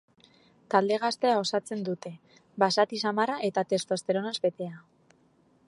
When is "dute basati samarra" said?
1.89-3.35